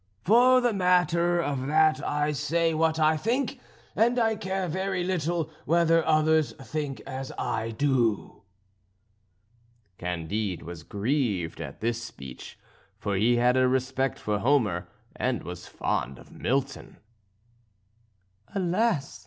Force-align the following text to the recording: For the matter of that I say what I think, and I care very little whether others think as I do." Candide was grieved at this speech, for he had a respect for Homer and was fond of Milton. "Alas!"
For 0.23 0.61
the 0.61 0.73
matter 0.73 1.39
of 1.39 1.67
that 1.67 2.03
I 2.03 2.31
say 2.31 2.73
what 2.73 2.97
I 2.99 3.15
think, 3.17 3.59
and 3.95 4.17
I 4.17 4.35
care 4.35 4.67
very 4.67 5.03
little 5.03 5.51
whether 5.65 6.03
others 6.07 6.53
think 6.53 7.01
as 7.01 7.31
I 7.37 7.69
do." 7.69 8.41
Candide 9.99 10.63
was 10.63 10.81
grieved 10.81 11.61
at 11.61 11.81
this 11.81 12.01
speech, 12.01 12.57
for 12.97 13.15
he 13.15 13.35
had 13.35 13.55
a 13.55 13.67
respect 13.67 14.17
for 14.17 14.39
Homer 14.39 14.89
and 15.15 15.43
was 15.43 15.67
fond 15.67 16.17
of 16.17 16.31
Milton. 16.31 16.97
"Alas!" 18.55 19.19